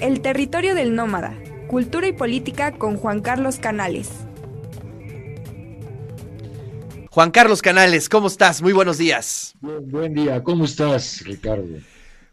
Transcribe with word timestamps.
El 0.00 0.22
territorio 0.22 0.74
del 0.74 0.94
nómada, 0.94 1.36
cultura 1.68 2.08
y 2.08 2.14
política 2.14 2.72
con 2.72 2.96
Juan 2.96 3.20
Carlos 3.20 3.58
Canales. 3.58 4.08
Juan 7.10 7.30
Carlos 7.30 7.60
Canales, 7.60 8.08
¿cómo 8.08 8.28
estás? 8.28 8.62
Muy 8.62 8.72
buenos 8.72 8.96
días. 8.96 9.54
Buen, 9.60 10.14
día, 10.14 10.42
¿cómo 10.42 10.64
estás, 10.64 11.22
Ricardo? 11.26 11.66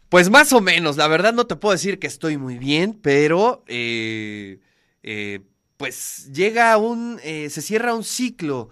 Pues 0.08 0.30
más 0.30 0.54
o 0.54 0.62
menos, 0.62 0.96
la 0.96 1.08
verdad 1.08 1.34
no 1.34 1.46
te 1.46 1.56
puedo 1.56 1.74
decir 1.74 1.98
que 1.98 2.06
estoy 2.06 2.38
muy 2.38 2.56
bien, 2.56 2.94
pero 2.94 3.64
eh, 3.66 4.60
eh, 5.02 5.40
pues 5.76 6.30
llega 6.32 6.74
un, 6.78 7.20
eh, 7.22 7.50
se 7.50 7.60
cierra 7.60 7.92
un 7.94 8.04
ciclo 8.04 8.70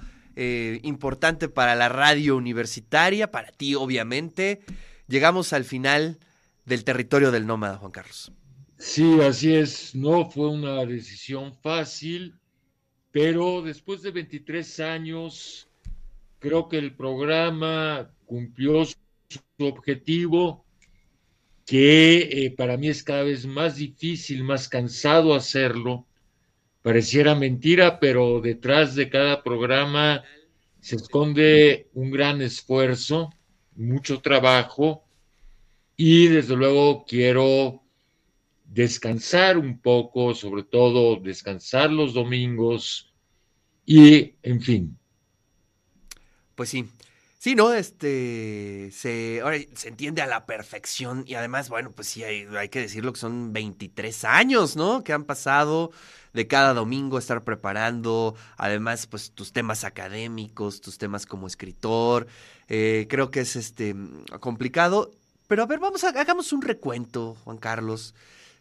importante 0.83 1.49
para 1.49 1.75
la 1.75 1.91
radio 1.91 2.37
universitaria, 2.37 3.31
para 3.31 3.53
ti 3.53 3.75
obviamente. 3.75 4.61
Llegamos 5.07 5.53
al 5.53 5.65
final 5.65 6.19
del 6.65 6.85
territorio 6.85 7.31
del 7.31 7.47
nómada, 7.47 7.77
Juan 7.77 7.93
Carlos. 7.93 8.33
Sí, 8.79 9.21
así 9.21 9.55
es. 9.55 9.95
No 9.95 10.31
fue 10.31 10.49
una 10.49 10.85
decisión 10.85 11.55
fácil, 11.63 12.39
pero 13.11 13.63
después 13.63 14.03
de 14.03 14.11
23 14.11 14.81
años, 14.81 15.69
creo 16.39 16.69
que 16.69 16.79
el 16.79 16.95
programa 16.95 18.11
cumplió 18.27 18.85
su 18.85 18.97
objetivo, 19.61 20.65
que 21.65 22.45
eh, 22.45 22.51
para 22.51 22.77
mí 22.77 22.89
es 22.89 23.03
cada 23.03 23.23
vez 23.23 23.47
más 23.47 23.77
difícil, 23.77 24.45
más 24.45 24.69
cansado 24.69 25.35
hacerlo. 25.35 26.07
Pareciera 26.83 27.35
mentira, 27.35 27.99
pero 27.99 28.41
detrás 28.41 28.95
de 28.95 29.09
cada 29.09 29.43
programa 29.43 30.23
se 30.81 30.97
esconde 30.97 31.89
un 31.95 32.11
gran 32.11 32.43
esfuerzo, 32.43 33.31
mucho 33.75 34.21
trabajo 34.21 35.05
y 35.97 36.29
desde 36.29 36.55
luego 36.55 37.05
quiero 37.05 37.86
descansar 38.69 39.59
un 39.59 39.81
poco, 39.81 40.35
sobre 40.35 40.63
todo 40.63 41.17
descansar 41.17 41.91
los 41.91 42.15
domingos 42.15 43.13
y, 43.85 44.35
en 44.43 44.61
fin. 44.61 44.99
Pues 46.55 46.71
sí. 46.71 46.89
Sí, 47.39 47.55
¿no? 47.55 47.73
Este, 47.73 48.91
se, 48.93 49.41
ahora 49.41 49.59
se 49.75 49.89
entiende 49.89 50.21
a 50.21 50.27
la 50.27 50.47
perfección 50.47 51.23
y 51.29 51.35
además, 51.35 51.69
bueno, 51.69 51.93
pues 51.93 52.09
sí, 52.09 52.25
hay, 52.25 52.47
hay, 52.59 52.69
que 52.71 52.81
decirlo 52.81 53.13
que 53.13 53.21
son 53.21 53.53
23 53.53 54.25
años, 54.25 54.75
¿no? 54.75 55.05
Que 55.05 55.13
han 55.13 55.25
pasado 55.25 55.93
de 56.33 56.49
cada 56.49 56.75
domingo 56.75 57.19
estar 57.19 57.45
preparando, 57.45 58.35
además, 58.57 59.07
pues 59.07 59.31
tus 59.31 59.53
temas 59.53 59.85
académicos, 59.85 60.81
tus 60.81 60.99
temas 60.99 61.25
como 61.25 61.47
escritor. 61.47 62.27
Eh, 62.69 63.07
creo 63.09 63.31
que 63.31 63.41
es 63.41 63.55
este 63.55 63.95
complicado 64.41 65.13
pero 65.47 65.63
a 65.63 65.67
ver, 65.67 65.79
vamos 65.79 66.03
a, 66.05 66.09
hagamos 66.09 66.53
un 66.53 66.63
recuento, 66.63 67.37
Juan 67.45 67.59
Carlos. 67.59 68.15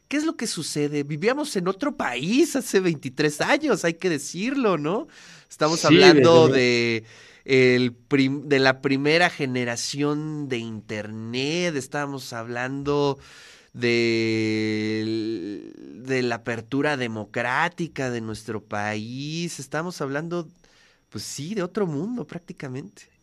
¿Qué 0.08 0.18
es 0.18 0.26
lo 0.26 0.36
que 0.36 0.48
sucede? 0.48 1.04
Vivíamos 1.04 1.56
en 1.56 1.68
otro 1.68 1.96
país 1.96 2.56
hace 2.56 2.80
23 2.80 3.42
años, 3.42 3.84
hay 3.86 3.96
que 3.96 4.10
decirlo, 4.10 4.78
¿no? 4.78 5.08
Estamos 5.50 5.84
hablando 5.86 6.48
de, 6.48 7.04
el 7.44 7.96
de 8.44 8.60
la 8.60 8.82
primera 8.82 9.30
generación 9.30 10.48
de 10.48 10.58
Internet, 10.58 11.76
estábamos 11.76 12.34
hablando 12.34 13.18
de, 13.74 15.72
de 15.76 16.22
la 16.22 16.36
apertura 16.36 16.98
democrática 16.98 18.12
de 18.12 18.22
nuestro 18.22 18.64
país, 18.64 19.60
estamos 19.60 20.02
hablando, 20.02 20.48
pues 21.10 21.24
sí, 21.24 21.56
de 21.56 21.64
otro 21.64 21.88
mundo 21.88 22.26
prácticamente 22.26 23.16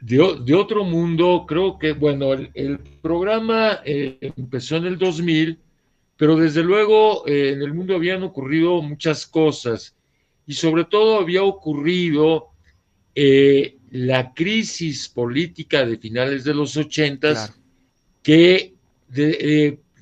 de, 0.00 0.54
otro 0.54 0.84
mundo, 0.84 1.44
creo 1.46 1.78
que, 1.78 1.92
bueno, 1.92 2.32
el, 2.32 2.78
programa 3.02 3.80
eh, 3.84 4.32
empezó 4.36 4.76
en 4.76 4.86
el 4.86 4.98
2000, 4.98 5.58
pero 6.18 6.36
desde 6.36 6.62
luego 6.62 7.26
eh, 7.26 7.52
en 7.52 7.62
el 7.62 7.72
mundo 7.72 7.94
habían 7.94 8.24
ocurrido 8.24 8.82
muchas 8.82 9.26
cosas. 9.26 9.94
Y 10.46 10.54
sobre 10.54 10.84
todo 10.84 11.20
había 11.20 11.44
ocurrido 11.44 12.48
eh, 13.14 13.76
la 13.90 14.34
crisis 14.34 15.08
política 15.08 15.86
de 15.86 15.96
finales 15.96 16.44
de 16.44 16.54
los 16.54 16.76
ochentas 16.76 17.54
que 18.22 18.74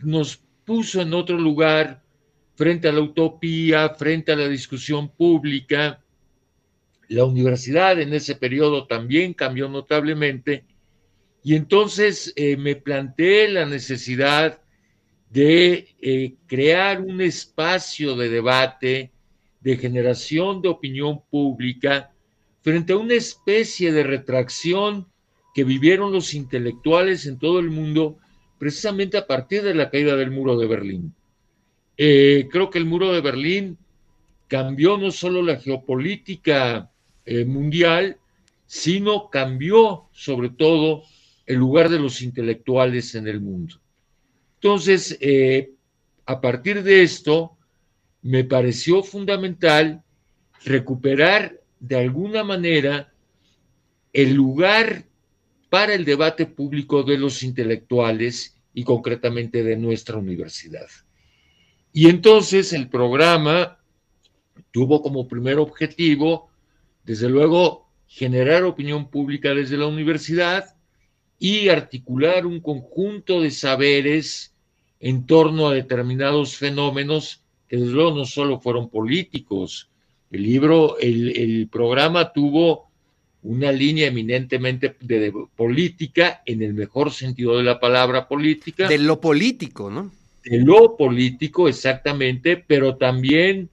nos 0.03 0.41
puso 0.65 1.03
en 1.03 1.13
otro 1.15 1.39
lugar 1.39 2.03
frente 2.57 2.89
a 2.89 2.93
la 2.93 3.03
utopía, 3.03 3.91
frente 3.91 4.33
a 4.33 4.37
la 4.37 4.49
discusión 4.49 5.11
pública, 5.11 6.03
la 7.09 7.25
universidad 7.25 8.01
en 8.01 8.15
ese 8.15 8.35
periodo 8.37 8.87
también 8.87 9.35
cambió 9.35 9.69
notablemente. 9.69 10.65
Y 11.45 11.55
entonces 11.55 12.33
eh, 12.37 12.57
me 12.57 12.75
planteé 12.75 13.49
la 13.49 13.67
necesidad 13.67 14.61
de 15.31 15.89
eh, 16.01 16.35
crear 16.47 17.01
un 17.01 17.21
espacio 17.21 18.17
de 18.17 18.29
debate, 18.29 19.11
de 19.61 19.77
generación 19.77 20.63
de 20.63 20.69
opinión 20.69 21.23
pública 21.31 22.13
frente 22.63 22.93
a 22.93 22.97
una 22.97 23.15
especie 23.15 23.93
de 23.93 24.03
retracción 24.03 25.07
que 25.55 25.65
vivieron 25.65 26.13
los 26.13 26.35
intelectuales 26.35 27.27
en 27.27 27.39
todo 27.39 27.59
el 27.59 27.71
mundo 27.71 28.19
precisamente 28.59 29.17
a 29.17 29.27
partir 29.27 29.63
de 29.63 29.75
la 29.75 29.91
caída 29.91 30.17
del 30.17 30.31
muro 30.31 30.59
de 30.59 30.67
Berlín. 30.67 31.15
Eh, 31.97 32.49
creo 32.51 32.71
que 32.71 32.79
el 32.79 32.85
muro 32.85 33.13
de 33.13 33.21
Berlín 33.21 33.79
cambió 34.49 34.99
no 34.99 35.11
solo 35.11 35.43
la 35.43 35.57
geopolítica 35.57 36.91
eh, 37.25 37.45
mundial, 37.45 38.19
sino 38.67 39.31
cambió 39.31 40.05
sobre 40.13 40.51
todo 40.51 41.03
el 41.47 41.57
lugar 41.57 41.89
de 41.89 41.99
los 41.99 42.23
intelectuales 42.23 43.15
en 43.15 43.29
el 43.29 43.41
mundo. 43.41 43.77
Entonces, 44.57 45.17
eh, 45.21 45.73
a 46.25 46.41
partir 46.41 46.83
de 46.83 47.03
esto, 47.03 47.57
me 48.23 48.45
pareció 48.45 49.03
fundamental 49.03 50.03
recuperar 50.65 51.61
de 51.79 51.97
alguna 51.97 52.43
manera 52.43 53.13
el 54.13 54.35
lugar 54.35 55.05
para 55.69 55.95
el 55.95 56.05
debate 56.05 56.47
público 56.47 57.03
de 57.03 57.19
los 57.19 57.43
intelectuales 57.43 58.59
y 58.73 58.83
concretamente 58.85 59.63
de 59.63 59.77
nuestra 59.77 60.17
universidad. 60.17 60.89
Y 61.93 62.09
entonces 62.09 62.73
el 62.73 62.89
programa 62.89 63.79
tuvo 64.71 65.03
como 65.03 65.29
primer 65.29 65.59
objetivo 65.59 66.51
desde 67.07 67.31
luego, 67.31 67.89
generar 68.09 68.65
opinión 68.65 69.09
pública 69.11 69.55
desde 69.55 69.77
la 69.77 69.87
universidad 69.87 70.76
y 71.39 71.69
articular 71.69 72.47
un 72.47 72.61
conjunto 72.61 73.41
de 73.41 73.51
saberes 73.51 74.53
en 75.01 75.27
torno 75.27 75.69
a 75.69 75.75
determinados 75.75 76.57
fenómenos 76.57 77.43
que 77.69 77.77
desde 77.77 77.93
luego 77.93 78.19
no 78.19 78.25
solo 78.25 78.61
fueron 78.61 78.89
políticos. 78.89 79.89
El 80.31 80.43
libro, 80.43 80.99
el, 80.99 81.69
programa 81.71 82.33
tuvo 82.33 82.89
una 83.43 83.71
línea 83.71 84.09
eminentemente 84.09 84.97
de, 85.01 85.33
política, 85.55 86.43
en 86.47 86.63
el 86.63 86.75
mejor 86.75 87.13
sentido 87.13 87.57
de 87.57 87.65
la 87.65 87.79
palabra 87.79 88.27
política. 88.27 88.89
De 88.89 88.99
lo 88.99 89.21
político, 89.21 89.91
¿no? 89.91 90.11
De 90.45 90.59
lo 90.61 90.97
político, 90.97 91.69
exactamente, 91.69 92.57
pero 92.57 92.97
también 92.97 93.69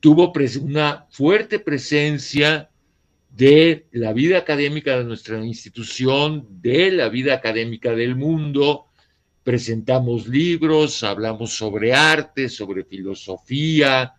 tuvo 0.00 0.32
una 0.62 1.06
fuerte 1.10 1.58
presencia 1.58 2.68
de 3.38 3.86
la 3.92 4.12
vida 4.12 4.36
académica 4.36 4.98
de 4.98 5.04
nuestra 5.04 5.38
institución, 5.44 6.44
de 6.60 6.90
la 6.90 7.08
vida 7.08 7.34
académica 7.34 7.94
del 7.94 8.16
mundo. 8.16 8.86
Presentamos 9.44 10.26
libros, 10.26 11.04
hablamos 11.04 11.52
sobre 11.52 11.94
arte, 11.94 12.48
sobre 12.48 12.82
filosofía, 12.82 14.12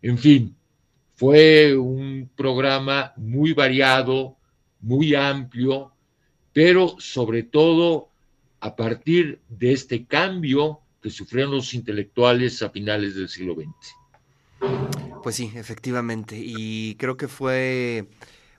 en 0.00 0.16
fin, 0.16 0.56
fue 1.14 1.76
un 1.76 2.30
programa 2.34 3.12
muy 3.18 3.52
variado, 3.52 4.38
muy 4.80 5.14
amplio, 5.14 5.92
pero 6.54 6.96
sobre 6.98 7.42
todo 7.42 8.08
a 8.60 8.74
partir 8.76 9.40
de 9.50 9.72
este 9.72 10.06
cambio 10.06 10.80
que 11.02 11.10
sufrieron 11.10 11.52
los 11.52 11.74
intelectuales 11.74 12.62
a 12.62 12.70
finales 12.70 13.14
del 13.14 13.28
siglo 13.28 13.54
XX. 13.56 13.94
Pues 15.22 15.36
sí, 15.36 15.52
efectivamente. 15.54 16.38
Y 16.38 16.94
creo 16.94 17.18
que 17.18 17.28
fue 17.28 18.08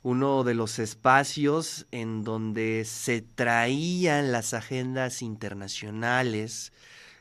uno 0.05 0.43
de 0.43 0.53
los 0.53 0.77
espacios 0.77 1.87
en 1.89 2.23
donde 2.23 2.85
se 2.85 3.21
traían 3.23 4.31
las 4.31 4.53
agendas 4.53 5.23
internacionales, 5.23 6.73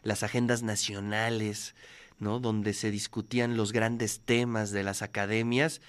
las 0.02 0.22
agendas 0.22 0.62
nacionales, 0.62 1.74
¿no? 2.18 2.40
Donde 2.40 2.74
se 2.74 2.90
discutían 2.90 3.56
los 3.56 3.72
grandes 3.72 4.20
temas 4.20 4.70
de 4.70 4.82
las 4.82 5.00
academias. 5.00 5.80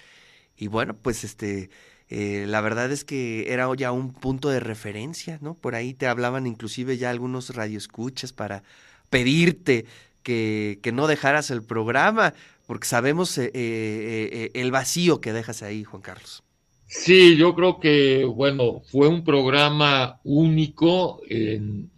Y 0.56 0.68
bueno, 0.68 0.96
pues 0.96 1.22
este, 1.22 1.68
eh, 2.08 2.46
la 2.48 2.62
verdad 2.62 2.90
es 2.90 3.04
que 3.04 3.52
era 3.52 3.68
ya 3.76 3.92
un 3.92 4.14
punto 4.14 4.48
de 4.48 4.60
referencia, 4.60 5.38
¿no? 5.42 5.52
Por 5.52 5.74
ahí 5.74 5.92
te 5.92 6.06
hablaban 6.06 6.46
inclusive 6.46 6.96
ya 6.96 7.10
algunos 7.10 7.54
radioescuchas 7.54 8.32
para 8.32 8.62
pedirte 9.10 9.84
que, 10.22 10.78
que 10.82 10.92
no 10.92 11.08
dejaras 11.08 11.50
el 11.50 11.62
programa, 11.62 12.32
porque 12.66 12.88
sabemos 12.88 13.36
eh, 13.36 13.50
eh, 13.52 14.50
el 14.54 14.70
vacío 14.70 15.20
que 15.20 15.34
dejas 15.34 15.62
ahí, 15.62 15.84
Juan 15.84 16.00
Carlos. 16.00 16.42
Sí, 16.86 17.36
yo 17.36 17.54
creo 17.54 17.80
que, 17.80 18.24
bueno, 18.24 18.80
fue 18.80 19.08
un 19.08 19.24
programa 19.24 20.20
único 20.22 21.20
en, 21.28 21.90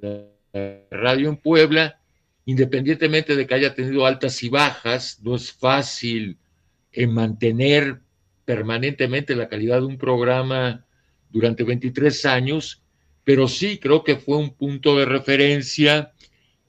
la 0.00 0.26
radio 0.90 1.28
en 1.28 1.36
Puebla 1.36 1.98
independientemente 2.48 3.36
de 3.36 3.46
que 3.46 3.54
haya 3.54 3.74
tenido 3.74 4.06
altas 4.06 4.42
y 4.42 4.48
bajas, 4.48 5.20
no 5.22 5.36
es 5.36 5.52
fácil 5.52 6.38
eh, 6.92 7.06
mantener 7.06 8.00
permanentemente 8.46 9.36
la 9.36 9.50
calidad 9.50 9.80
de 9.80 9.86
un 9.86 9.98
programa 9.98 10.86
durante 11.28 11.62
23 11.62 12.24
años, 12.24 12.80
pero 13.22 13.48
sí 13.48 13.76
creo 13.76 14.02
que 14.02 14.16
fue 14.16 14.38
un 14.38 14.54
punto 14.54 14.96
de 14.98 15.04
referencia. 15.04 16.12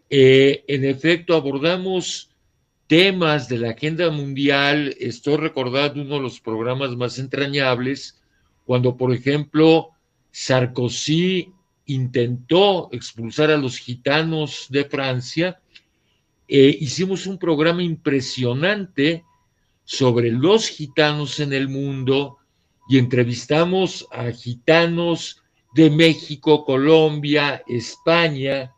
Eh, 0.09 0.65
en 0.67 0.83
efecto, 0.83 1.33
abordamos 1.33 2.28
temas 2.89 3.47
de 3.47 3.59
la 3.59 3.69
agenda 3.69 4.09
mundial. 4.09 4.95
Estoy 4.99 5.37
recordando 5.37 6.01
uno 6.01 6.15
de 6.15 6.21
los 6.21 6.41
programas 6.41 6.95
más 6.97 7.19
entrañables, 7.19 8.19
cuando, 8.65 8.97
por 8.97 9.13
ejemplo, 9.13 9.91
Sarkozy 10.31 11.53
intentó 11.85 12.89
expulsar 12.91 13.51
a 13.51 13.57
los 13.57 13.77
gitanos 13.77 14.65
de 14.69 14.85
Francia. 14.85 15.61
Eh, 16.47 16.75
hicimos 16.81 17.27
un 17.27 17.37
programa 17.37 17.83
impresionante 17.83 19.23
sobre 19.83 20.31
los 20.31 20.67
gitanos 20.67 21.39
en 21.39 21.53
el 21.53 21.69
mundo 21.69 22.37
y 22.89 22.97
entrevistamos 22.97 24.07
a 24.11 24.31
gitanos 24.31 25.43
de 25.75 25.91
México, 25.91 26.65
Colombia, 26.65 27.61
España, 27.67 28.73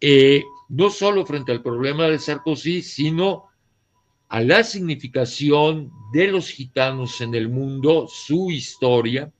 eh, 0.00 0.42
no 0.68 0.90
solo 0.90 1.24
frente 1.24 1.52
al 1.52 1.62
problema 1.62 2.08
de 2.08 2.18
Sarkozy, 2.18 2.82
sino 2.82 3.44
a 4.28 4.40
la 4.40 4.64
significación 4.64 5.92
de 6.12 6.28
los 6.28 6.48
gitanos 6.50 7.20
en 7.20 7.34
el 7.34 7.48
mundo, 7.48 8.08
su 8.08 8.50
historia, 8.50 9.32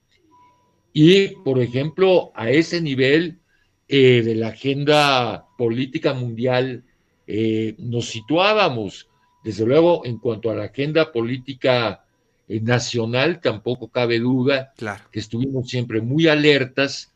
y, 0.93 1.27
por 1.43 1.61
ejemplo, 1.61 2.31
a 2.33 2.49
ese 2.49 2.81
nivel 2.81 3.39
eh, 3.87 4.21
de 4.23 4.35
la 4.35 4.47
agenda 4.47 5.45
política 5.57 6.13
mundial 6.13 6.83
eh, 7.27 7.75
nos 7.77 8.05
situábamos. 8.05 9.07
Desde 9.43 9.65
luego, 9.65 10.05
en 10.05 10.17
cuanto 10.17 10.49
a 10.49 10.55
la 10.55 10.65
agenda 10.65 11.11
política 11.11 12.03
eh, 12.47 12.59
nacional, 12.61 13.41
tampoco 13.41 13.89
cabe 13.89 14.19
duda 14.19 14.73
que 15.11 15.19
estuvimos 15.19 15.69
siempre 15.69 16.01
muy 16.01 16.27
alertas, 16.27 17.13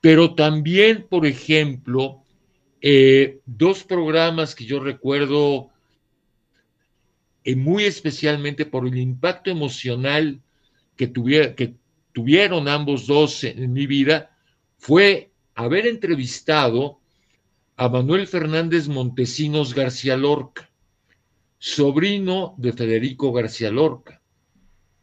pero 0.00 0.34
también, 0.34 1.06
por 1.08 1.26
ejemplo, 1.26 2.24
eh, 2.80 3.40
dos 3.44 3.84
programas 3.84 4.54
que 4.54 4.64
yo 4.64 4.80
recuerdo 4.80 5.70
eh, 7.44 7.56
muy 7.56 7.84
especialmente 7.84 8.66
por 8.66 8.86
el 8.86 8.96
impacto 8.96 9.50
emocional 9.50 10.40
que, 10.96 11.06
tuvieron 12.12 12.68
ambos 12.68 13.06
dos 13.06 13.44
en 13.44 13.72
mi 13.72 13.86
vida, 13.86 14.36
fue 14.76 15.30
haber 15.54 15.86
entrevistado 15.86 17.00
a 17.76 17.88
Manuel 17.88 18.26
Fernández 18.26 18.88
Montesinos 18.88 19.74
García 19.74 20.16
Lorca, 20.16 20.70
sobrino 21.58 22.54
de 22.58 22.72
Federico 22.72 23.32
García 23.32 23.70
Lorca. 23.70 24.20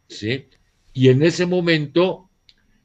¿sí? 0.07 0.45
Y 0.93 1.09
en 1.09 1.23
ese 1.23 1.47
momento, 1.47 2.29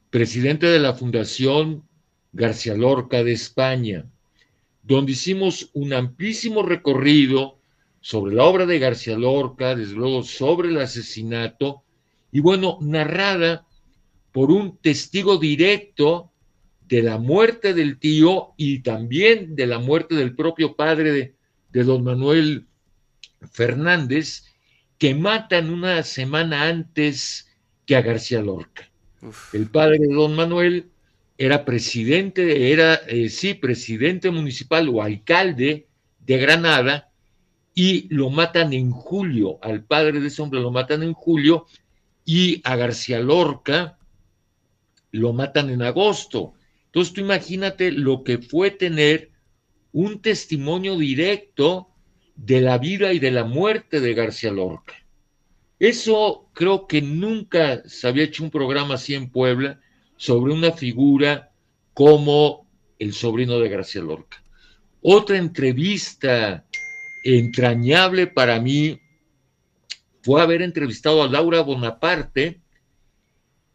presidente 0.09 0.67
de 0.67 0.79
la 0.79 0.93
Fundación 0.93 1.87
García 2.31 2.73
Lorca 2.75 3.23
de 3.23 3.33
España, 3.33 4.07
donde 4.83 5.13
hicimos 5.13 5.69
un 5.73 5.93
amplísimo 5.93 6.61
recorrido 6.61 7.57
sobre 8.01 8.35
la 8.35 8.43
obra 8.43 8.65
de 8.65 8.79
García 8.79 9.17
Lorca, 9.17 9.75
desde 9.75 9.95
luego 9.95 10.23
sobre 10.23 10.69
el 10.69 10.77
asesinato, 10.77 11.83
y 12.31 12.41
bueno, 12.41 12.77
narrada 12.81 13.65
por 14.33 14.51
un 14.51 14.77
testigo 14.77 15.37
directo 15.37 16.31
de 16.87 17.01
la 17.01 17.17
muerte 17.17 17.73
del 17.73 17.97
tío 17.97 18.53
y 18.57 18.79
también 18.79 19.55
de 19.55 19.67
la 19.67 19.79
muerte 19.79 20.15
del 20.15 20.35
propio 20.35 20.75
padre 20.75 21.11
de, 21.11 21.35
de 21.71 21.83
don 21.83 22.03
Manuel 22.03 22.67
Fernández, 23.51 24.43
que 24.97 25.15
matan 25.15 25.69
una 25.69 26.03
semana 26.03 26.67
antes 26.67 27.47
que 27.85 27.95
a 27.95 28.01
García 28.01 28.41
Lorca. 28.41 28.89
El 29.53 29.67
padre 29.67 29.99
de 29.99 30.13
don 30.13 30.35
Manuel 30.35 30.91
era 31.45 31.65
presidente, 31.65 32.71
era, 32.71 32.95
eh, 33.07 33.27
sí, 33.27 33.53
presidente 33.53 34.31
municipal 34.31 34.87
o 34.87 35.01
alcalde 35.01 35.87
de 36.19 36.37
Granada 36.37 37.11
y 37.75 38.07
lo 38.13 38.29
matan 38.29 38.71
en 38.71 38.91
julio, 38.91 39.59
al 39.61 39.83
padre 39.83 40.21
de 40.21 40.27
ese 40.27 40.41
hombre 40.41 40.61
lo 40.61 40.71
matan 40.71 41.03
en 41.03 41.11
julio 41.11 41.65
y 42.23 42.61
a 42.63 42.77
García 42.77 43.19
Lorca 43.19 43.97
lo 45.11 45.33
matan 45.33 45.69
en 45.69 45.81
agosto. 45.81 46.53
Entonces 46.85 47.13
tú 47.13 47.19
imagínate 47.19 47.91
lo 47.91 48.23
que 48.23 48.37
fue 48.37 48.71
tener 48.71 49.31
un 49.91 50.21
testimonio 50.21 50.97
directo 50.97 51.89
de 52.37 52.61
la 52.61 52.77
vida 52.77 53.11
y 53.11 53.19
de 53.19 53.31
la 53.31 53.43
muerte 53.43 53.99
de 53.99 54.13
García 54.13 54.51
Lorca. 54.51 54.93
Eso 55.77 56.49
creo 56.53 56.87
que 56.87 57.01
nunca 57.01 57.83
se 57.85 58.07
había 58.07 58.23
hecho 58.23 58.45
un 58.45 58.49
programa 58.49 58.93
así 58.93 59.13
en 59.13 59.29
Puebla 59.29 59.81
sobre 60.23 60.53
una 60.53 60.71
figura 60.71 61.51
como 61.93 62.65
el 62.97 63.11
sobrino 63.11 63.59
de 63.59 63.67
García 63.67 64.01
Lorca. 64.01 64.41
Otra 65.01 65.37
entrevista 65.37 66.65
entrañable 67.25 68.27
para 68.27 68.61
mí 68.61 69.01
fue 70.21 70.41
haber 70.41 70.61
entrevistado 70.61 71.23
a 71.23 71.27
Laura 71.27 71.59
Bonaparte, 71.59 72.61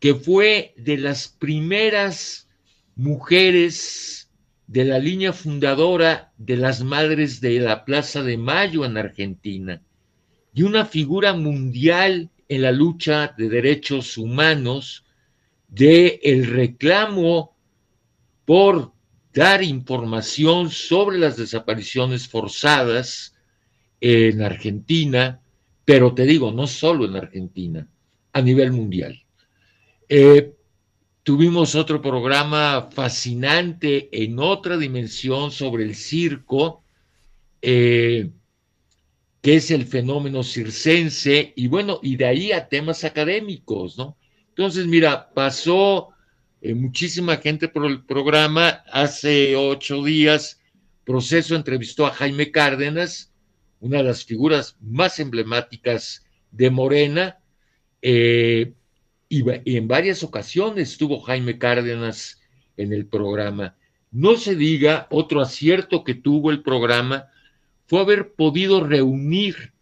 que 0.00 0.14
fue 0.14 0.72
de 0.78 0.96
las 0.96 1.28
primeras 1.28 2.48
mujeres 2.96 4.30
de 4.66 4.86
la 4.86 4.98
línea 4.98 5.34
fundadora 5.34 6.32
de 6.38 6.56
las 6.56 6.82
Madres 6.82 7.42
de 7.42 7.60
la 7.60 7.84
Plaza 7.84 8.22
de 8.22 8.38
Mayo 8.38 8.86
en 8.86 8.96
Argentina 8.96 9.82
y 10.54 10.62
una 10.62 10.86
figura 10.86 11.34
mundial 11.34 12.30
en 12.48 12.62
la 12.62 12.72
lucha 12.72 13.34
de 13.36 13.50
derechos 13.50 14.16
humanos, 14.16 15.04
de 15.68 16.20
el 16.22 16.46
reclamo 16.46 17.56
por 18.44 18.92
dar 19.32 19.62
información 19.62 20.70
sobre 20.70 21.18
las 21.18 21.36
desapariciones 21.36 22.28
forzadas 22.28 23.34
en 24.00 24.42
Argentina, 24.42 25.40
pero 25.84 26.14
te 26.14 26.24
digo, 26.24 26.50
no 26.50 26.66
solo 26.66 27.04
en 27.04 27.16
Argentina, 27.16 27.88
a 28.32 28.42
nivel 28.42 28.72
mundial. 28.72 29.22
Eh, 30.08 30.54
Tuvimos 31.28 31.74
otro 31.74 32.00
programa 32.00 32.88
fascinante 32.90 34.08
en 34.10 34.38
otra 34.38 34.78
dimensión 34.78 35.50
sobre 35.50 35.84
el 35.84 35.94
circo, 35.94 36.82
eh, 37.60 38.30
que 39.42 39.56
es 39.56 39.70
el 39.70 39.84
fenómeno 39.84 40.42
circense, 40.42 41.52
y 41.54 41.66
bueno, 41.66 42.00
y 42.02 42.16
de 42.16 42.24
ahí 42.24 42.52
a 42.52 42.66
temas 42.66 43.04
académicos, 43.04 43.98
¿no? 43.98 44.16
Entonces, 44.58 44.88
mira, 44.88 45.30
pasó 45.34 46.08
eh, 46.60 46.74
muchísima 46.74 47.36
gente 47.36 47.68
por 47.68 47.86
el 47.86 48.04
programa. 48.04 48.82
Hace 48.90 49.54
ocho 49.54 50.02
días, 50.02 50.60
Proceso 51.04 51.54
entrevistó 51.54 52.06
a 52.06 52.10
Jaime 52.10 52.50
Cárdenas, 52.50 53.32
una 53.78 53.98
de 53.98 54.02
las 54.02 54.24
figuras 54.24 54.76
más 54.80 55.20
emblemáticas 55.20 56.26
de 56.50 56.70
Morena, 56.70 57.38
eh, 58.02 58.72
y, 59.28 59.44
en 59.76 59.86
varias 59.86 60.24
ocasiones 60.24 60.90
estuvo 60.90 61.20
Jaime 61.20 61.56
Cárdenas 61.56 62.40
en 62.76 62.92
el 62.92 63.06
programa. 63.06 63.76
No 64.10 64.34
se 64.34 64.56
diga, 64.56 65.06
otro 65.10 65.40
acierto 65.40 66.02
que 66.02 66.14
tuvo 66.14 66.50
el 66.50 66.64
programa 66.64 67.26
fue 67.86 68.00
haber 68.00 68.32
podido 68.32 68.84
reunir 68.84 69.72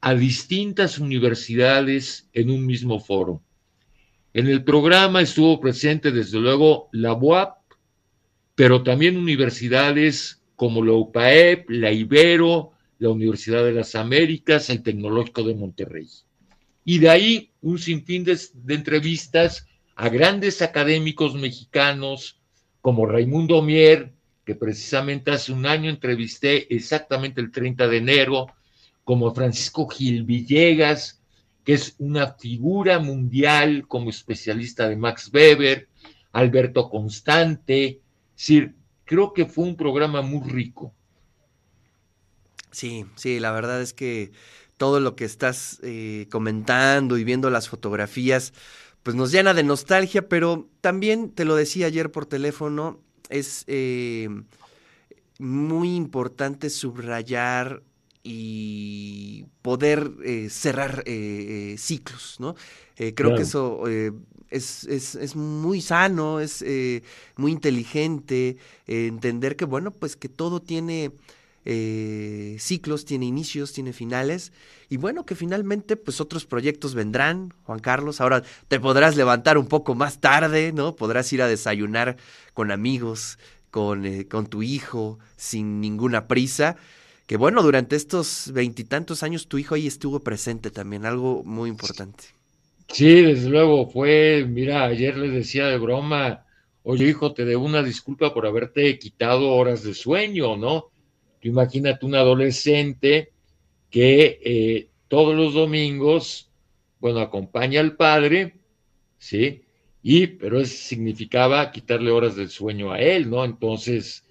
a 0.00 0.14
distintas 0.14 0.98
universidades 0.98 2.30
en 2.32 2.48
un 2.48 2.64
mismo 2.64 2.98
foro. 2.98 3.42
En 4.36 4.48
el 4.48 4.64
programa 4.64 5.22
estuvo 5.22 5.58
presente 5.58 6.12
desde 6.12 6.38
luego 6.38 6.90
la 6.92 7.14
UAP, 7.14 7.56
pero 8.54 8.82
también 8.82 9.16
universidades 9.16 10.42
como 10.56 10.84
la 10.84 10.92
UPAEP, 10.92 11.70
la 11.70 11.90
Ibero, 11.90 12.72
la 12.98 13.08
Universidad 13.08 13.64
de 13.64 13.72
las 13.72 13.94
Américas, 13.94 14.68
el 14.68 14.82
Tecnológico 14.82 15.42
de 15.42 15.54
Monterrey. 15.54 16.06
Y 16.84 16.98
de 16.98 17.08
ahí 17.08 17.50
un 17.62 17.78
sinfín 17.78 18.24
de, 18.24 18.38
entrevistas 18.68 19.66
a 19.94 20.10
grandes 20.10 20.60
académicos 20.60 21.34
mexicanos 21.34 22.38
como 22.82 23.06
Raimundo 23.06 23.62
Mier, 23.62 24.12
que 24.44 24.54
precisamente 24.54 25.30
hace 25.30 25.50
un 25.50 25.64
año 25.64 25.88
entrevisté 25.88 26.74
exactamente 26.76 27.40
el 27.40 27.50
30 27.50 27.88
de 27.88 27.96
enero, 27.96 28.48
como 29.02 29.34
Francisco 29.34 29.88
Gil 29.88 30.24
Villegas, 30.24 31.15
que 31.66 31.74
es 31.74 31.96
una 31.98 32.34
figura 32.34 33.00
mundial 33.00 33.86
como 33.88 34.08
especialista 34.08 34.88
de 34.88 34.94
Max 34.94 35.28
Weber, 35.34 35.88
Alberto 36.30 36.88
Constante, 36.88 38.00
es 38.38 38.70
creo 39.04 39.32
que 39.32 39.46
fue 39.46 39.64
un 39.64 39.76
programa 39.76 40.22
muy 40.22 40.48
rico. 40.48 40.94
Sí, 42.70 43.04
sí, 43.16 43.40
la 43.40 43.50
verdad 43.50 43.82
es 43.82 43.92
que 43.92 44.30
todo 44.76 45.00
lo 45.00 45.16
que 45.16 45.24
estás 45.24 45.80
eh, 45.82 46.28
comentando 46.30 47.18
y 47.18 47.24
viendo 47.24 47.50
las 47.50 47.68
fotografías, 47.68 48.52
pues 49.02 49.16
nos 49.16 49.32
llena 49.32 49.52
de 49.52 49.64
nostalgia, 49.64 50.28
pero 50.28 50.68
también 50.80 51.32
te 51.32 51.44
lo 51.44 51.56
decía 51.56 51.86
ayer 51.86 52.12
por 52.12 52.26
teléfono, 52.26 53.00
es, 53.28 53.64
eh, 53.66 54.28
muy 55.40 55.96
importante 55.96 56.70
subrayar 56.70 57.82
y 58.26 59.46
poder 59.62 60.10
eh, 60.24 60.48
cerrar 60.50 61.02
eh, 61.06 61.72
eh, 61.74 61.78
ciclos, 61.78 62.36
¿no? 62.38 62.54
creo 62.96 63.14
Claro. 63.14 63.36
que 63.36 63.42
eso 63.42 63.82
es, 64.50 64.84
es- 64.84 65.14
es 65.16 65.36
muy 65.36 65.80
sano, 65.82 66.40
es 66.40 66.64
muy 67.36 67.52
inteligente, 67.52 68.56
entender 68.86 69.56
que, 69.56 69.66
bueno, 69.66 69.90
pues 69.90 70.16
que 70.16 70.28
todo 70.30 70.60
tiene 70.60 71.12
eh, 71.68 72.56
ciclos, 72.60 73.04
tiene 73.04 73.26
inicios, 73.26 73.72
tiene 73.72 73.92
finales, 73.92 74.52
y 74.88 74.98
bueno, 74.98 75.26
que 75.26 75.34
finalmente, 75.34 75.96
pues 75.96 76.20
otros 76.20 76.46
proyectos 76.46 76.94
vendrán, 76.94 77.52
Juan 77.64 77.80
Carlos, 77.80 78.20
ahora 78.20 78.42
te 78.68 78.78
podrás 78.78 79.16
levantar 79.16 79.58
un 79.58 79.66
poco 79.66 79.94
más 79.96 80.20
tarde, 80.20 80.72
¿no? 80.72 80.94
Podrás 80.94 81.32
ir 81.32 81.42
a 81.42 81.48
desayunar 81.48 82.16
con 82.54 82.70
amigos, 82.70 83.38
con, 83.72 84.06
eh, 84.06 84.26
con 84.28 84.46
tu 84.46 84.62
hijo, 84.62 85.18
sin 85.36 85.80
ninguna 85.80 86.28
prisa. 86.28 86.76
Que 87.26 87.36
bueno, 87.36 87.62
durante 87.62 87.96
estos 87.96 88.52
veintitantos 88.52 89.22
años 89.22 89.48
tu 89.48 89.58
hijo 89.58 89.74
ahí 89.74 89.86
estuvo 89.86 90.20
presente 90.20 90.70
también, 90.70 91.04
algo 91.04 91.42
muy 91.44 91.68
importante. 91.68 92.24
Sí, 92.88 93.22
desde 93.22 93.48
luego 93.50 93.88
fue, 93.90 94.46
mira, 94.48 94.84
ayer 94.84 95.16
le 95.16 95.28
decía 95.28 95.66
de 95.66 95.78
broma, 95.78 96.46
oye 96.84 97.08
hijo, 97.08 97.34
te 97.34 97.44
debo 97.44 97.64
una 97.64 97.82
disculpa 97.82 98.32
por 98.32 98.46
haberte 98.46 98.96
quitado 98.98 99.50
horas 99.50 99.82
de 99.82 99.92
sueño, 99.92 100.56
¿no? 100.56 100.90
Tú 101.40 101.48
imagínate 101.48 102.06
un 102.06 102.14
adolescente 102.14 103.32
que 103.90 104.40
eh, 104.44 104.88
todos 105.08 105.34
los 105.34 105.54
domingos, 105.54 106.48
bueno, 107.00 107.18
acompaña 107.18 107.80
al 107.80 107.96
padre, 107.96 108.54
¿sí? 109.18 109.62
Y, 110.00 110.28
pero 110.28 110.60
eso 110.60 110.76
significaba 110.76 111.72
quitarle 111.72 112.12
horas 112.12 112.36
del 112.36 112.50
sueño 112.50 112.92
a 112.92 113.00
él, 113.00 113.28
¿no? 113.28 113.44
Entonces, 113.44 114.22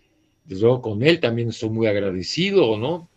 desde 0.45 0.63
luego 0.63 0.81
con 0.81 1.03
él 1.03 1.19
también 1.19 1.49
estoy 1.49 1.69
muy 1.69 1.87
agradecido, 1.87 2.77
¿no? 2.77 3.09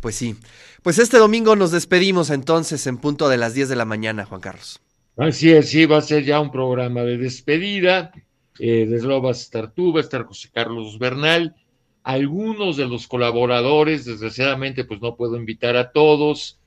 Pues 0.00 0.16
sí. 0.16 0.36
Pues 0.82 0.98
este 0.98 1.16
domingo 1.16 1.56
nos 1.56 1.70
despedimos 1.70 2.30
entonces 2.30 2.86
en 2.86 2.98
punto 2.98 3.28
de 3.28 3.38
las 3.38 3.54
10 3.54 3.70
de 3.70 3.76
la 3.76 3.84
mañana, 3.84 4.26
Juan 4.26 4.40
Carlos. 4.40 4.80
Así 5.16 5.50
es, 5.52 5.70
sí, 5.70 5.86
va 5.86 5.98
a 5.98 6.02
ser 6.02 6.24
ya 6.24 6.40
un 6.40 6.50
programa 6.50 7.02
de 7.02 7.16
despedida. 7.16 8.12
Eh, 8.58 8.86
desde 8.88 9.06
luego 9.06 9.22
vas 9.22 9.38
a 9.38 9.42
estar 9.42 9.72
tú, 9.72 9.92
va 9.92 10.00
a 10.00 10.02
estar 10.02 10.24
José 10.24 10.50
Carlos 10.52 10.98
Bernal. 10.98 11.54
Algunos 12.02 12.76
de 12.76 12.86
los 12.86 13.06
colaboradores, 13.06 14.04
desgraciadamente, 14.04 14.84
pues 14.84 15.00
no 15.00 15.16
puedo 15.16 15.36
invitar 15.36 15.76
a 15.76 15.90
todos, 15.92 16.58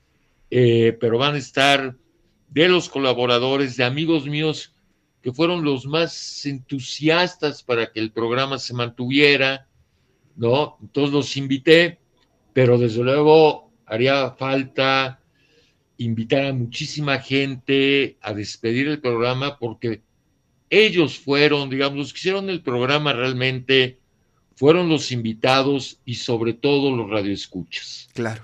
eh, 0.50 0.96
pero 1.00 1.18
van 1.18 1.36
a 1.36 1.38
estar 1.38 1.94
de 2.48 2.68
los 2.68 2.88
colaboradores, 2.88 3.76
de 3.76 3.84
amigos 3.84 4.26
míos 4.26 4.74
que 5.22 5.32
fueron 5.32 5.64
los 5.64 5.86
más 5.86 6.46
entusiastas 6.46 7.62
para 7.62 7.90
que 7.92 8.00
el 8.00 8.12
programa 8.12 8.58
se 8.58 8.74
mantuviera, 8.74 9.66
¿no? 10.36 10.78
Entonces 10.80 11.12
los 11.12 11.36
invité, 11.36 11.98
pero 12.52 12.78
desde 12.78 13.02
luego 13.02 13.70
haría 13.86 14.30
falta 14.32 15.20
invitar 15.96 16.46
a 16.46 16.52
muchísima 16.52 17.18
gente 17.18 18.16
a 18.20 18.32
despedir 18.32 18.86
el 18.88 19.00
programa 19.00 19.58
porque 19.58 20.02
ellos 20.70 21.18
fueron, 21.18 21.70
digamos, 21.70 21.98
los 21.98 22.12
que 22.12 22.18
hicieron 22.18 22.50
el 22.50 22.62
programa 22.62 23.12
realmente 23.12 23.98
fueron 24.54 24.88
los 24.88 25.12
invitados 25.12 26.00
y 26.04 26.16
sobre 26.16 26.52
todo 26.52 26.94
los 26.94 27.08
radioescuchas. 27.08 28.08
Claro. 28.12 28.42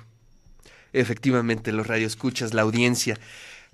Efectivamente, 0.93 1.73
los 1.73 1.89
radioescuchas, 1.89 2.55
la 2.55 2.63
audiencia. 2.63 3.19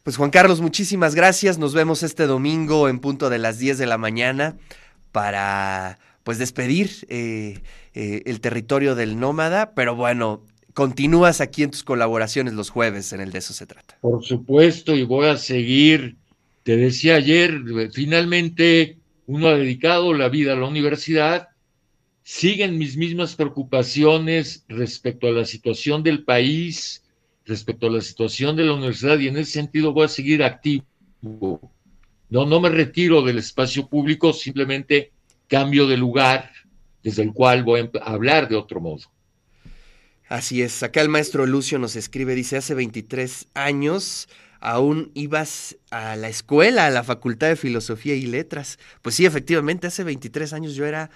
Pues 0.03 0.17
Juan 0.17 0.31
Carlos, 0.31 0.61
muchísimas 0.61 1.15
gracias. 1.15 1.59
Nos 1.59 1.75
vemos 1.75 2.03
este 2.03 2.27
domingo 2.27 2.89
en 2.89 3.01
punto 3.01 3.29
de 3.29 3.39
las 3.39 3.59
10 3.59 3.77
de 3.77 3.87
la 3.87 3.99
mañana 3.99 4.57
para 5.13 5.99
pues 6.23 6.39
despedir 6.39 6.91
eh, 7.09 7.59
eh, 7.95 8.23
el 8.25 8.41
territorio 8.41 8.95
del 8.95 9.21
nómada. 9.21 9.75
Pero 9.75 9.95
bueno, 9.95 10.43
continúas 10.73 11.41
aquí 11.43 11.63
en 11.63 11.71
tus 11.71 11.85
colaboraciones 11.85 12.55
los 12.55 12.71
jueves, 12.71 13.13
en 13.13 13.21
el 13.21 13.31
de 13.31 13.39
eso 13.39 13.53
se 13.53 13.67
trata. 13.67 13.99
Por 14.01 14.25
supuesto, 14.25 14.97
y 14.97 15.05
voy 15.05 15.27
a 15.29 15.37
seguir. 15.37 16.17
Te 16.63 16.77
decía 16.77 17.17
ayer, 17.17 17.61
finalmente 17.93 18.99
uno 19.27 19.49
ha 19.49 19.57
dedicado 19.57 20.15
la 20.15 20.29
vida 20.29 20.53
a 20.53 20.57
la 20.57 20.67
universidad. 20.67 21.49
Siguen 22.23 22.79
mis 22.79 22.97
mismas 22.97 23.35
preocupaciones 23.35 24.65
respecto 24.69 25.27
a 25.27 25.33
la 25.33 25.45
situación 25.45 26.03
del 26.03 26.25
país, 26.25 27.03
respecto 27.47 27.87
a 27.87 27.91
la 27.91 28.01
situación 28.01 28.57
de 28.57 28.65
la 28.65 28.75
universidad, 28.75 29.19
y 29.19 29.29
en 29.29 29.37
ese 29.37 29.53
sentido 29.53 29.93
voy 29.93 30.05
a 30.05 30.09
seguir 30.09 30.43
activo. 30.43 30.85
No, 32.29 32.47
no 32.47 32.61
me 32.61 32.69
retiro 32.69 33.23
del 33.23 33.39
espacio 33.39 33.89
público, 33.89 34.33
simplemente 34.33 35.13
cambio 35.49 35.87
de 35.87 35.97
lugar 35.97 36.51
desde 37.03 37.23
el 37.23 37.33
cual 37.33 37.65
voy 37.65 37.91
a 38.01 38.11
hablar 38.11 38.49
de 38.49 38.57
otro 38.57 38.81
modo. 38.81 39.03
Así 40.29 40.63
es, 40.63 40.83
acá 40.83 41.01
el 41.01 41.09
maestro 41.09 41.45
Lucio 41.45 41.79
nos 41.79 41.97
escribe, 41.97 42.37
dice, 42.37 42.57
hace 42.57 42.75
23 42.75 43.49
años 43.55 44.29
aún 44.61 45.11
ibas 45.15 45.77
a 45.91 46.15
la 46.17 46.29
escuela, 46.29 46.87
a 46.87 46.91
la 46.91 47.03
Facultad 47.03 47.49
de 47.49 47.57
Filosofía 47.57 48.15
y 48.15 48.27
Letras. 48.27 48.79
Pues 49.03 49.17
sí, 49.17 49.27
efectivamente, 49.27 49.87
hace 49.87 50.05
23 50.05 50.53
años 50.53 50.75
yo 50.75 50.87
era 50.87 51.11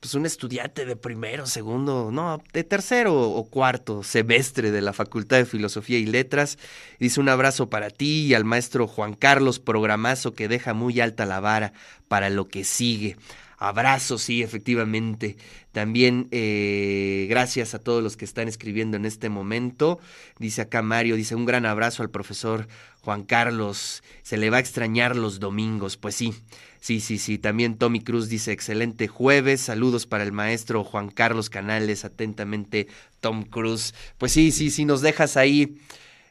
pues 0.00 0.14
un 0.14 0.24
estudiante 0.24 0.86
de 0.86 0.96
primero, 0.96 1.46
segundo, 1.46 2.10
no, 2.10 2.42
de 2.54 2.64
tercero 2.64 3.20
o 3.20 3.44
cuarto 3.50 4.02
semestre 4.02 4.70
de 4.70 4.80
la 4.80 4.94
Facultad 4.94 5.36
de 5.36 5.44
Filosofía 5.44 5.98
y 5.98 6.06
Letras. 6.06 6.58
Dice 6.98 7.20
un 7.20 7.28
abrazo 7.28 7.68
para 7.68 7.90
ti 7.90 8.26
y 8.26 8.34
al 8.34 8.46
maestro 8.46 8.86
Juan 8.86 9.12
Carlos 9.12 9.58
Programazo 9.58 10.32
que 10.32 10.48
deja 10.48 10.72
muy 10.72 11.00
alta 11.00 11.26
la 11.26 11.40
vara 11.40 11.74
para 12.08 12.30
lo 12.30 12.48
que 12.48 12.64
sigue. 12.64 13.18
Abrazo, 13.58 14.16
sí, 14.16 14.42
efectivamente. 14.42 15.36
También 15.72 16.28
eh, 16.30 17.26
gracias 17.28 17.74
a 17.74 17.78
todos 17.78 18.02
los 18.02 18.16
que 18.16 18.24
están 18.24 18.48
escribiendo 18.48 18.96
en 18.96 19.04
este 19.04 19.28
momento. 19.28 20.00
Dice 20.38 20.62
acá 20.62 20.80
Mario, 20.80 21.14
dice 21.14 21.34
un 21.34 21.44
gran 21.44 21.66
abrazo 21.66 22.02
al 22.02 22.08
profesor 22.08 22.68
Juan 23.02 23.24
Carlos. 23.24 24.02
Se 24.22 24.36
le 24.36 24.50
va 24.50 24.58
a 24.58 24.60
extrañar 24.60 25.16
los 25.16 25.40
domingos. 25.40 25.96
Pues 25.96 26.14
sí, 26.14 26.34
sí, 26.80 27.00
sí, 27.00 27.18
sí. 27.18 27.38
También 27.38 27.76
Tommy 27.76 28.00
Cruz 28.00 28.28
dice 28.28 28.52
excelente 28.52 29.08
jueves. 29.08 29.60
Saludos 29.60 30.06
para 30.06 30.24
el 30.24 30.32
maestro 30.32 30.84
Juan 30.84 31.10
Carlos 31.10 31.50
Canales. 31.50 32.04
Atentamente, 32.04 32.88
Tom 33.20 33.44
Cruz. 33.44 33.94
Pues 34.18 34.32
sí, 34.32 34.52
sí, 34.52 34.70
sí, 34.70 34.84
nos 34.84 35.00
dejas 35.00 35.36
ahí. 35.36 35.76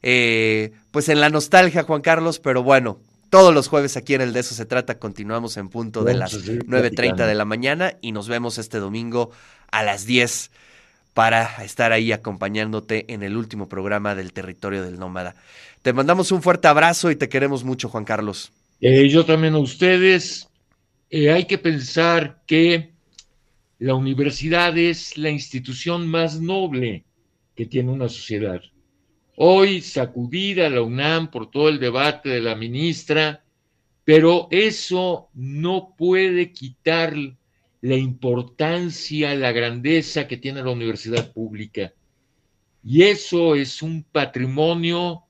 Eh, 0.02 0.72
pues 0.92 1.10
en 1.10 1.20
la 1.20 1.30
nostalgia, 1.30 1.84
Juan 1.84 2.02
Carlos, 2.02 2.40
pero 2.40 2.64
bueno, 2.64 3.00
todos 3.30 3.54
los 3.54 3.68
jueves 3.68 3.98
aquí 3.98 4.14
en 4.16 4.22
el 4.22 4.34
De 4.34 4.40
Eso 4.40 4.56
Se 4.56 4.66
Trata 4.66 4.98
continuamos 4.98 5.58
en 5.58 5.70
punto 5.70 6.04
de 6.04 6.16
las 6.16 6.34
9.30 6.34 7.28
de 7.28 7.36
la 7.36 7.46
mañana 7.46 7.96
y 8.02 8.12
nos 8.12 8.28
vemos 8.28 8.58
este 8.58 8.80
domingo 8.80 9.32
a 9.72 9.84
las 9.84 10.06
10 10.06 10.52
para 11.20 11.66
estar 11.66 11.92
ahí 11.92 12.14
acompañándote 12.14 13.04
en 13.14 13.24
el 13.24 13.36
último 13.36 13.68
programa 13.68 14.16
del 14.16 14.32
Territorio 14.32 14.82
del 14.82 14.98
Nómada. 14.98 15.36
Te 15.82 15.92
mandamos 15.92 16.32
un 16.32 16.42
fuerte 16.42 16.70
abrazo 16.70 17.12
y 17.12 17.18
te 17.18 17.28
queremos 17.28 17.66
mucho, 17.66 17.90
Juan 17.90 18.06
Carlos. 18.06 18.54
Eh, 18.80 19.10
yo 19.10 19.26
también 19.26 19.54
a 19.56 19.58
ustedes. 19.58 20.48
Eh, 21.10 21.30
hay 21.30 21.44
que 21.44 21.58
pensar 21.58 22.42
que 22.48 22.94
la 23.80 23.96
universidad 23.96 24.78
es 24.78 25.18
la 25.18 25.30
institución 25.30 26.08
más 26.08 26.40
noble 26.40 27.04
que 27.54 27.66
tiene 27.66 27.92
una 27.92 28.08
sociedad. 28.08 28.62
Hoy 29.36 29.82
sacudida 29.82 30.70
la 30.70 30.84
UNAM 30.84 31.32
por 31.32 31.52
todo 31.52 31.68
el 31.68 31.82
debate 31.82 32.30
de 32.30 32.40
la 32.40 32.56
ministra, 32.56 33.44
pero 34.06 34.48
eso 34.52 35.28
no 35.34 35.96
puede 35.98 36.54
quitar 36.54 37.14
la 37.82 37.96
importancia, 37.96 39.34
la 39.36 39.52
grandeza 39.52 40.28
que 40.28 40.38
tiene 40.38 40.64
la 40.64 40.72
universidad 40.72 41.32
pública. 41.32 41.94
Y 42.84 43.04
eso 43.04 43.56
es 43.56 43.82
un 43.82 44.04
patrimonio 44.04 45.24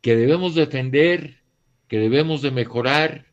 que 0.00 0.16
debemos 0.16 0.54
defender, 0.54 1.42
que 1.88 1.98
debemos 1.98 2.42
de 2.42 2.50
mejorar 2.50 3.26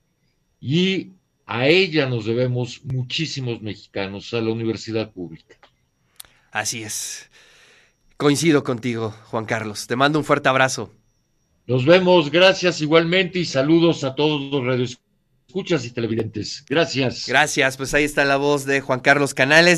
y 0.59 1.11
a 1.45 1.67
ella 1.67 2.07
nos 2.07 2.25
debemos 2.25 2.83
muchísimos 2.85 3.61
mexicanos, 3.61 4.33
a 4.33 4.41
la 4.41 4.51
universidad 4.51 5.11
pública. 5.11 5.57
Así 6.51 6.83
es. 6.83 7.29
Coincido 8.17 8.63
contigo, 8.63 9.11
Juan 9.25 9.45
Carlos. 9.45 9.87
Te 9.87 9.95
mando 9.95 10.19
un 10.19 10.25
fuerte 10.25 10.49
abrazo. 10.49 10.93
Nos 11.65 11.85
vemos, 11.85 12.29
gracias 12.29 12.81
igualmente 12.81 13.39
y 13.39 13.45
saludos 13.45 14.03
a 14.03 14.15
todos 14.15 14.63
los 14.63 14.99
radioescuchas 15.47 15.85
y 15.85 15.91
televidentes. 15.91 16.65
Gracias. 16.69 17.25
Gracias, 17.27 17.77
pues 17.77 17.93
ahí 17.93 18.03
está 18.03 18.25
la 18.25 18.37
voz 18.37 18.65
de 18.65 18.81
Juan 18.81 18.99
Carlos 18.99 19.33
Canales. 19.33 19.71